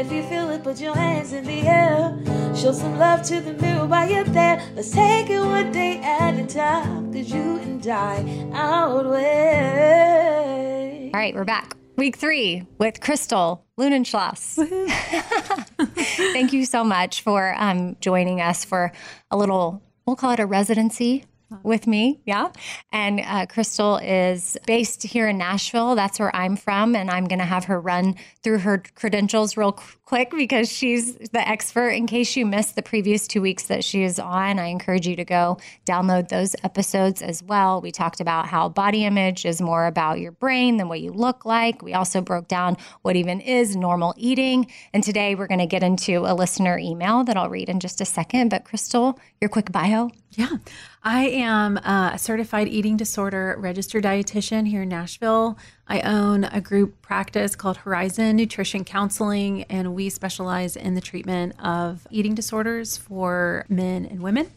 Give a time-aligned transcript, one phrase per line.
[0.00, 2.18] If you feel it, put your hands in the air.
[2.56, 4.66] Show some love to the mirror while you're there.
[4.74, 7.12] Let's take it one day at a time.
[7.12, 9.20] Cause you and I outweigh.
[11.12, 11.76] All right, we're back.
[11.96, 14.56] Week three with Crystal Lunenschloss.
[16.32, 18.92] Thank you so much for um, joining us for
[19.30, 21.26] a little, we'll call it a residency
[21.62, 22.20] with me.
[22.24, 22.50] Yeah.
[22.92, 25.94] And uh, Crystal is based here in Nashville.
[25.94, 26.94] That's where I'm from.
[26.94, 31.46] And I'm going to have her run through her credentials real quick because she's the
[31.48, 31.90] expert.
[31.90, 35.16] In case you missed the previous two weeks that she is on, I encourage you
[35.16, 37.80] to go download those episodes as well.
[37.80, 41.44] We talked about how body image is more about your brain than what you look
[41.44, 41.82] like.
[41.82, 44.70] We also broke down what even is normal eating.
[44.92, 48.00] And today we're going to get into a listener email that I'll read in just
[48.00, 48.48] a second.
[48.48, 50.10] But Crystal, your quick bio.
[50.32, 50.56] Yeah.
[51.02, 55.56] I am a certified eating disorder registered dietitian here in Nashville.
[55.88, 61.54] I own a group practice called Horizon Nutrition Counseling, and we specialize in the treatment
[61.58, 64.50] of eating disorders for men and women.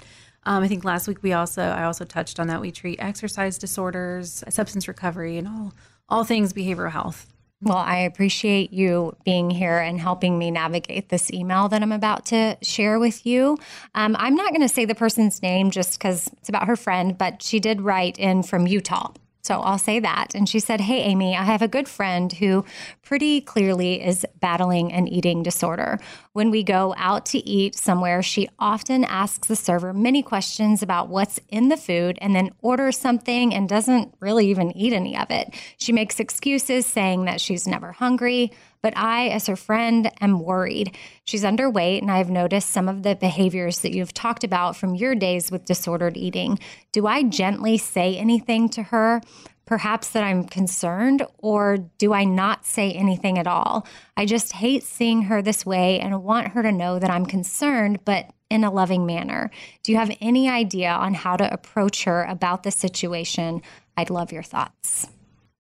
[0.46, 2.60] Um, I think last week we also I also touched on that.
[2.60, 5.74] We treat exercise disorders, substance recovery, and all
[6.10, 7.33] all things behavioral health.
[7.64, 12.26] Well, I appreciate you being here and helping me navigate this email that I'm about
[12.28, 13.58] to share with you.
[13.96, 17.18] Um, I'm not going to say the person's name just because it's about her friend,
[17.18, 19.14] but she did write in from Utah.
[19.44, 20.34] So I'll say that.
[20.36, 22.64] And she said, Hey, Amy, I have a good friend who
[23.02, 26.00] pretty clearly is battling an eating disorder.
[26.32, 31.10] When we go out to eat somewhere, she often asks the server many questions about
[31.10, 35.30] what's in the food and then orders something and doesn't really even eat any of
[35.30, 35.54] it.
[35.78, 40.96] She makes excuses saying that she's never hungry, but I, as her friend, am worried.
[41.24, 45.16] She's underweight, and I've noticed some of the behaviors that you've talked about from your
[45.16, 46.60] days with disordered eating.
[46.92, 49.22] Do I gently say anything to her?
[49.66, 53.88] Perhaps that I'm concerned, or do I not say anything at all?
[54.18, 58.04] I just hate seeing her this way and want her to know that I'm concerned,
[58.04, 59.50] but in a loving manner.
[59.84, 63.62] Do you have any idea on how to approach her about the situation?
[63.96, 65.08] I'd love your thoughts.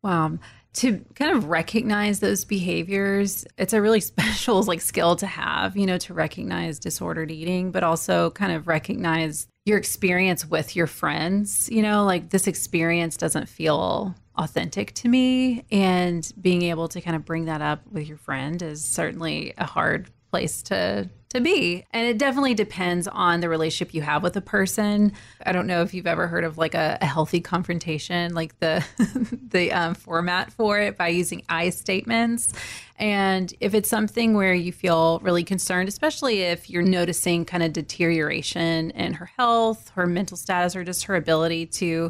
[0.03, 0.39] Wow
[0.73, 5.85] to kind of recognize those behaviors it's a really special like skill to have you
[5.85, 11.69] know to recognize disordered eating but also kind of recognize your experience with your friends
[11.73, 12.05] you know?
[12.05, 17.45] Like this experience doesn't feel authentic to me and being able to kind of bring
[17.45, 21.83] that up with your friend is certainly a hard place to to be.
[21.91, 25.13] And it definitely depends on the relationship you have with a person.
[25.45, 28.83] I don't know if you've ever heard of like a, a healthy confrontation, like the
[29.49, 32.53] the um, format for it by using I statements.
[32.97, 37.73] And if it's something where you feel really concerned, especially if you're noticing kind of
[37.73, 42.09] deterioration in her health, her mental status, or just her ability to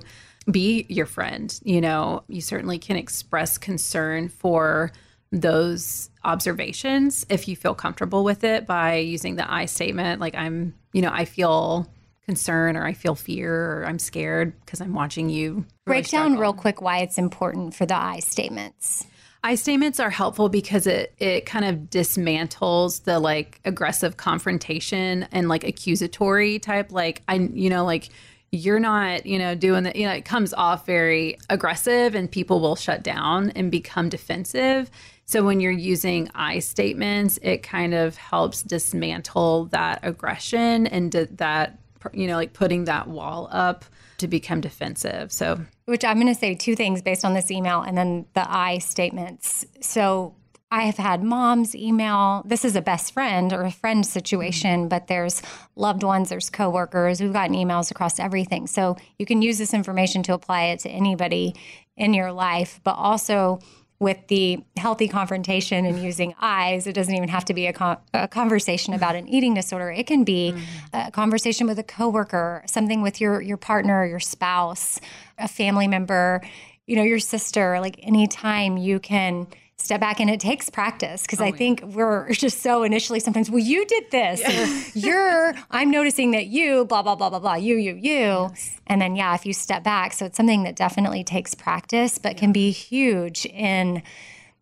[0.49, 4.91] be your friend, you know, you certainly can express concern for
[5.31, 10.21] those observations if you feel comfortable with it by using the I statement.
[10.21, 11.87] Like, I'm, you know, I feel
[12.25, 15.53] concern or I feel fear or I'm scared because I'm watching you.
[15.53, 16.41] Really Break down struggle.
[16.41, 19.05] real quick why it's important for the I statements.
[19.43, 25.49] I statements are helpful because it it kind of dismantles the like aggressive confrontation and
[25.49, 28.07] like accusatory type like I you know like
[28.51, 32.61] you're not you know doing that you know it comes off very aggressive and people
[32.61, 34.89] will shut down and become defensive
[35.25, 41.79] so when you're using I statements it kind of helps dismantle that aggression and that
[42.13, 43.85] you know like putting that wall up
[44.17, 47.81] to become defensive so which I'm going to say two things based on this email
[47.81, 49.65] and then the I statements.
[49.81, 50.35] So
[50.71, 52.41] I have had moms email.
[52.45, 54.87] This is a best friend or a friend situation, mm-hmm.
[54.87, 55.41] but there's
[55.75, 57.21] loved ones, there's coworkers.
[57.21, 58.67] We've gotten emails across everything.
[58.67, 61.55] So you can use this information to apply it to anybody
[61.95, 63.59] in your life, but also
[64.03, 67.97] with the healthy confrontation and using eyes, it doesn't even have to be a, con-
[68.13, 69.89] a conversation about an eating disorder.
[69.89, 71.07] It can be mm-hmm.
[71.07, 74.99] a conversation with a coworker, something with your your partner, your spouse,
[75.39, 76.41] a family member,
[76.85, 77.79] you know, your sister.
[77.79, 79.47] Like anytime you can
[79.83, 83.49] step back and it takes practice because oh, I think we're just so initially sometimes,
[83.49, 84.41] well, you did this.
[84.41, 88.49] Or you're, I'm noticing that you, blah, blah, blah, blah, blah, you, you, you.
[88.87, 90.13] And then, yeah, if you step back.
[90.13, 94.01] So it's something that definitely takes practice, but can be huge in,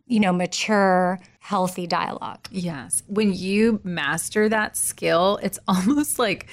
[0.08, 2.48] you know, mature, healthy dialogue.
[2.50, 3.04] Yes.
[3.08, 6.48] When you master that skill, it's almost like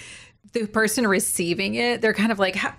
[0.52, 2.74] the person receiving it, they're kind of like, "How-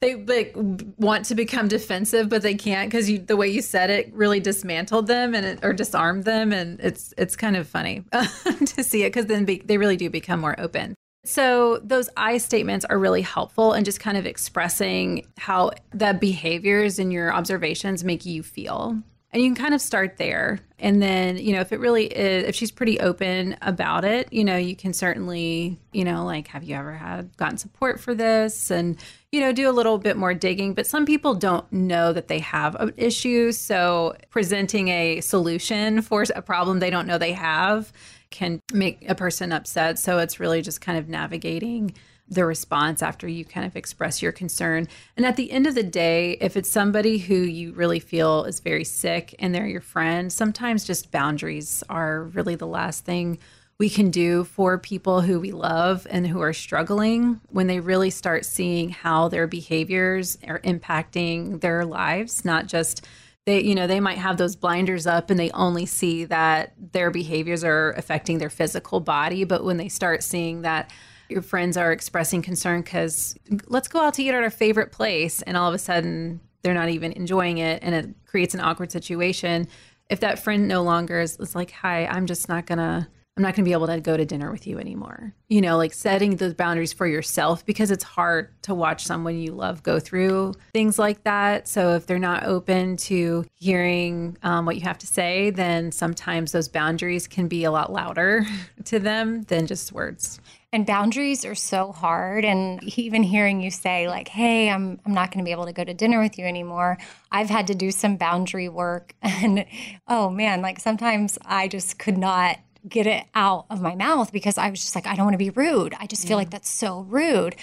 [0.00, 0.54] they like
[0.96, 5.06] want to become defensive, but they can't because the way you said it really dismantled
[5.06, 9.10] them and it, or disarmed them, and it's it's kind of funny to see it
[9.10, 10.94] because then be, they really do become more open.
[11.24, 16.98] So those I statements are really helpful in just kind of expressing how the behaviors
[16.98, 19.02] and your observations make you feel.
[19.32, 20.58] And you can kind of start there.
[20.80, 24.44] And then, you know, if it really is, if she's pretty open about it, you
[24.44, 28.72] know, you can certainly, you know, like, have you ever had gotten support for this?
[28.72, 28.96] And,
[29.30, 30.74] you know, do a little bit more digging.
[30.74, 33.52] But some people don't know that they have an issue.
[33.52, 37.92] So presenting a solution for a problem they don't know they have
[38.30, 39.98] can make a person upset.
[39.98, 41.94] So it's really just kind of navigating
[42.30, 44.86] the response after you kind of express your concern.
[45.16, 48.60] And at the end of the day, if it's somebody who you really feel is
[48.60, 53.38] very sick and they're your friend, sometimes just boundaries are really the last thing
[53.78, 58.10] we can do for people who we love and who are struggling when they really
[58.10, 63.06] start seeing how their behaviors are impacting their lives, not just
[63.46, 67.10] they you know they might have those blinders up and they only see that their
[67.10, 70.90] behaviors are affecting their physical body but when they start seeing that
[71.30, 73.36] your friends are expressing concern because
[73.66, 76.74] let's go out to eat at our favorite place and all of a sudden they're
[76.74, 79.68] not even enjoying it and it creates an awkward situation.
[80.08, 83.54] If that friend no longer is, is like hi i'm just not gonna i'm not
[83.54, 85.34] gonna be able to go to dinner with you anymore.
[85.48, 89.52] You know like setting those boundaries for yourself because it's hard to watch someone you
[89.52, 91.68] love go through things like that.
[91.68, 96.52] So if they're not open to hearing um, what you have to say then sometimes
[96.52, 98.44] those boundaries can be a lot louder
[98.84, 100.40] to them than just words
[100.72, 102.44] And boundaries are so hard.
[102.44, 105.72] And even hearing you say, like, hey, I'm, I'm not going to be able to
[105.72, 106.96] go to dinner with you anymore.
[107.32, 109.14] I've had to do some boundary work.
[109.22, 109.64] And
[110.06, 114.58] oh man, like sometimes I just could not get it out of my mouth because
[114.58, 115.94] I was just like, I don't want to be rude.
[115.98, 117.56] I just feel like that's so rude.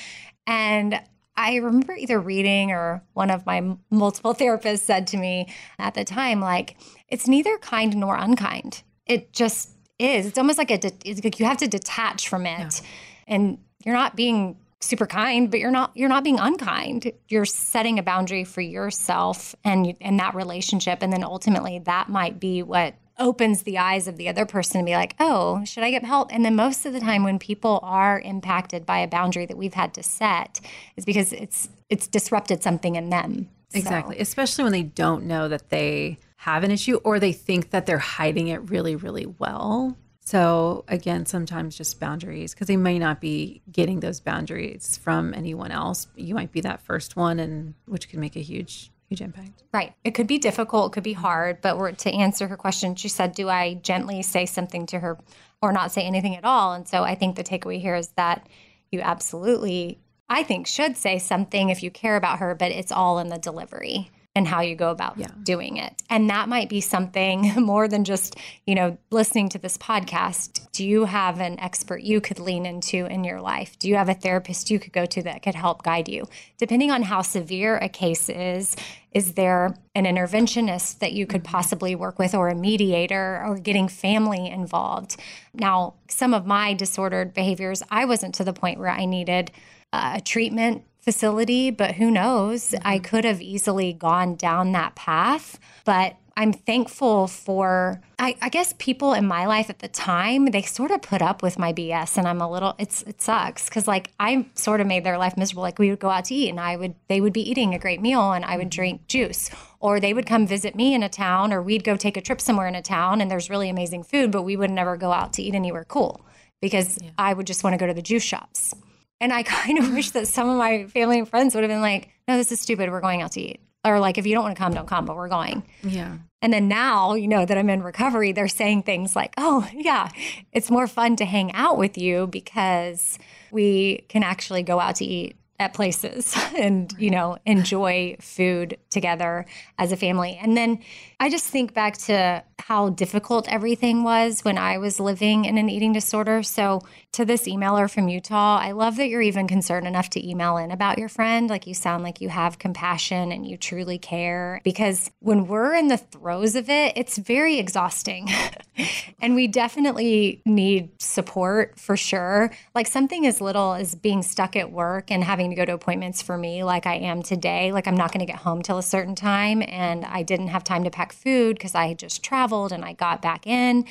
[0.48, 1.00] And
[1.36, 6.04] I remember either reading or one of my multiple therapists said to me at the
[6.04, 8.84] time, like, it's neither kind nor unkind.
[9.06, 10.26] It just is.
[10.26, 12.82] It's almost like a de- it's like you have to detach from it,
[13.28, 17.12] and you're not being super kind, but you're not you're not being unkind.
[17.30, 22.40] You're setting a boundary for yourself and and that relationship, and then ultimately that might
[22.40, 25.90] be what opens the eyes of the other person to be like, oh, should I
[25.90, 26.32] get help?
[26.32, 29.74] And then most of the time when people are impacted by a boundary that we've
[29.74, 30.60] had to set
[30.96, 33.50] is because it's it's disrupted something in them.
[33.70, 34.20] So- Exactly.
[34.20, 37.98] Especially when they don't know that they have an issue or they think that they're
[37.98, 39.98] hiding it really, really well.
[40.22, 45.72] So, again, sometimes just boundaries because they may not be getting those boundaries from anyone
[45.72, 46.08] else.
[46.16, 49.64] You might be that first one, and which can make a huge, huge impact.
[49.74, 49.94] Right.
[50.06, 53.10] It could be difficult, it could be hard, but we're, to answer her question, she
[53.10, 55.18] said, Do I gently say something to her
[55.62, 56.72] or not say anything at all?
[56.72, 58.48] And so I think the takeaway here is that
[58.90, 60.00] you absolutely,
[60.30, 63.38] I think, should say something if you care about her, but it's all in the
[63.38, 65.26] delivery and how you go about yeah.
[65.42, 66.00] doing it.
[66.12, 70.72] And that might be something more than just, you know, listening to this podcast.
[70.74, 73.80] Do you have an expert you could lean into in your life?
[73.80, 76.28] Do you have a therapist you could go to that could help guide you?
[76.60, 78.76] Depending on how severe a case is,
[79.12, 81.54] is there an interventionist that you could mm-hmm.
[81.54, 85.16] possibly work with or a mediator or getting family involved?
[85.52, 89.50] Now, some of my disordered behaviors, I wasn't to the point where I needed
[89.92, 92.72] a treatment facility, but who knows?
[92.72, 92.86] Mm-hmm.
[92.86, 95.58] I could have easily gone down that path.
[95.86, 100.48] But I'm thankful for, I, I, guess, people in my life at the time.
[100.48, 102.76] They sort of put up with my BS, and I'm a little.
[102.78, 105.64] It's it sucks because like I sort of made their life miserable.
[105.64, 107.80] Like we would go out to eat, and I would they would be eating a
[107.80, 108.82] great meal, and I would mm-hmm.
[108.82, 109.50] drink juice,
[109.80, 112.42] or they would come visit me in a town, or we'd go take a trip
[112.42, 115.32] somewhere in a town, and there's really amazing food, but we would never go out
[115.34, 116.20] to eat anywhere cool
[116.60, 117.12] because yeah.
[117.18, 118.76] I would just want to go to the juice shops.
[119.20, 121.82] And I kind of wish that some of my family and friends would have been
[121.82, 122.90] like, no, this is stupid.
[122.92, 123.62] We're going out to eat.
[123.86, 125.64] Or like, if you don't want to come, don't come, but we're going.
[125.84, 126.18] Yeah.
[126.42, 130.10] And then now, you know, that I'm in recovery, they're saying things like, oh, yeah,
[130.52, 133.18] it's more fun to hang out with you because
[133.52, 139.46] we can actually go out to eat at places and you know enjoy food together
[139.78, 140.80] as a family and then
[141.20, 145.70] i just think back to how difficult everything was when i was living in an
[145.70, 146.82] eating disorder so
[147.12, 150.72] to this emailer from utah i love that you're even concerned enough to email in
[150.72, 155.12] about your friend like you sound like you have compassion and you truly care because
[155.20, 158.30] when we're in the throes of it it's very exhausting
[159.22, 164.72] and we definitely need support for sure like something as little as being stuck at
[164.72, 167.72] work and having to go to appointments for me like I am today.
[167.72, 169.64] Like I'm not going to get home till a certain time.
[169.68, 172.94] And I didn't have time to pack food because I had just traveled and I
[172.94, 173.86] got back in.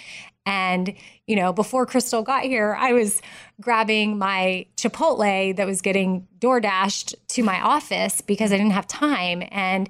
[0.44, 0.94] And,
[1.26, 3.20] you know, before Crystal got here, I was
[3.60, 8.86] grabbing my Chipotle that was getting door dashed to my office because I didn't have
[8.86, 9.42] time.
[9.50, 9.88] And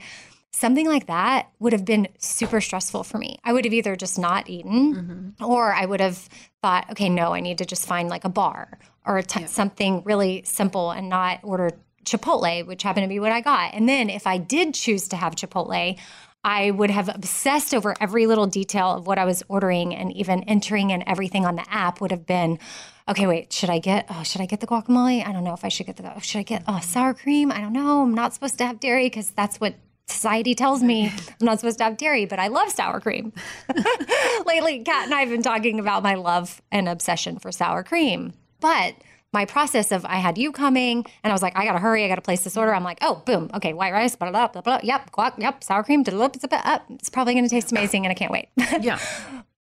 [0.53, 3.39] something like that would have been super stressful for me.
[3.45, 5.45] I would have either just not eaten mm-hmm.
[5.45, 6.17] or I would have
[6.63, 9.47] thought, okay, no, I need to just find like a bar or t- yeah.
[9.47, 11.73] something really simple and not order
[12.07, 13.75] Chipotle, which happened to be what I got.
[13.75, 15.99] And then if I did choose to have Chipotle,
[16.47, 20.45] I would have obsessed over every little detail of what I was ordering and even
[20.45, 22.61] entering in everything on the app would have been,
[23.09, 25.27] okay, wait, should I get, oh, should I get the guacamole?
[25.27, 27.51] I don't know if I should get the, oh, should I get, oh, sour cream?
[27.51, 28.03] I don't know.
[28.03, 29.75] I'm not supposed to have dairy because that's what
[30.07, 33.33] society tells me I'm not supposed to have dairy, but I love sour cream.
[34.47, 38.35] Lately, Kat and I have been talking about my love and obsession for sour cream.
[38.61, 38.95] But
[39.33, 42.09] my process of I had you coming and I was like, I gotta hurry, I
[42.09, 42.75] gotta place this order.
[42.75, 45.83] I'm like, oh, boom, okay, white rice, blah, blah, blah, blah, yep, guac, yep, sour
[45.83, 48.49] cream, blah, blah, blah, it's probably gonna taste amazing and I can't wait.
[48.81, 48.99] Yeah.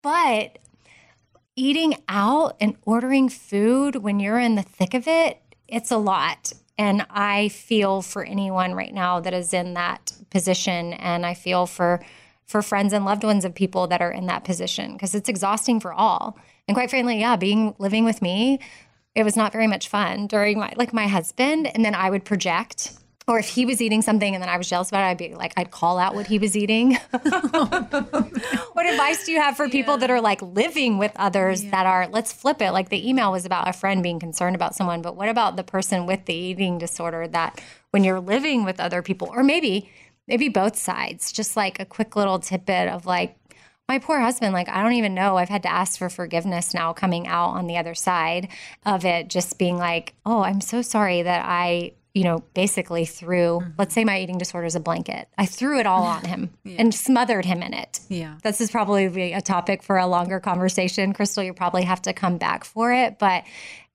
[0.02, 0.58] but
[1.56, 6.52] eating out and ordering food when you're in the thick of it, it's a lot.
[6.78, 10.92] And I feel for anyone right now that is in that position.
[10.92, 12.04] And I feel for
[12.44, 15.80] for friends and loved ones of people that are in that position because it's exhausting
[15.80, 16.38] for all.
[16.68, 18.60] And quite frankly, yeah, being living with me,
[19.16, 21.66] it was not very much fun during my like my husband.
[21.74, 22.92] And then I would project
[23.28, 25.34] or if he was eating something and then I was jealous about it, I'd be
[25.34, 26.94] like, I'd call out what he was eating.
[27.10, 30.00] what advice do you have for people yeah.
[30.00, 31.72] that are like living with others yeah.
[31.72, 32.70] that are, let's flip it.
[32.70, 35.64] Like the email was about a friend being concerned about someone, but what about the
[35.64, 39.90] person with the eating disorder that when you're living with other people, or maybe,
[40.28, 43.36] maybe both sides, just like a quick little tidbit of like,
[43.88, 45.36] my poor husband, like, I don't even know.
[45.36, 48.48] I've had to ask for forgiveness now coming out on the other side
[48.84, 53.58] of it, just being like, oh, I'm so sorry that I you know, basically threw,
[53.60, 53.70] mm-hmm.
[53.76, 55.28] let's say my eating disorder is a blanket.
[55.36, 56.76] I threw it all on him yeah.
[56.78, 58.00] and smothered him in it.
[58.08, 58.38] Yeah.
[58.42, 61.12] This is probably a topic for a longer conversation.
[61.12, 63.18] Crystal, you probably have to come back for it.
[63.18, 63.44] But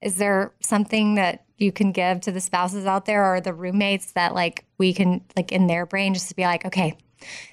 [0.00, 4.12] is there something that you can give to the spouses out there or the roommates
[4.12, 6.96] that like we can, like in their brain, just to be like, okay,